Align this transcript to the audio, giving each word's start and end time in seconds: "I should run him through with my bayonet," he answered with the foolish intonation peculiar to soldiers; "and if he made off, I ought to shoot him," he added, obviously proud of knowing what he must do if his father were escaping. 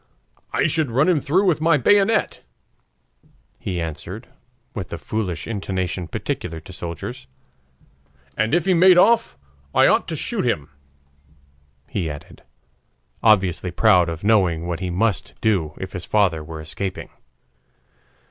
"I 0.51 0.65
should 0.65 0.89
run 0.89 1.07
him 1.07 1.19
through 1.19 1.45
with 1.45 1.61
my 1.61 1.77
bayonet," 1.77 2.41
he 3.59 3.79
answered 3.79 4.27
with 4.73 4.89
the 4.89 4.97
foolish 4.97 5.45
intonation 5.45 6.07
peculiar 6.07 6.59
to 6.59 6.73
soldiers; 6.73 7.27
"and 8.35 8.55
if 8.55 8.65
he 8.65 8.73
made 8.73 8.97
off, 8.97 9.37
I 9.75 9.85
ought 9.85 10.07
to 10.07 10.15
shoot 10.15 10.43
him," 10.43 10.71
he 11.87 12.09
added, 12.09 12.41
obviously 13.21 13.69
proud 13.69 14.09
of 14.09 14.23
knowing 14.23 14.65
what 14.65 14.79
he 14.79 14.89
must 14.89 15.35
do 15.39 15.75
if 15.77 15.91
his 15.93 16.05
father 16.05 16.43
were 16.43 16.59
escaping. 16.61 17.09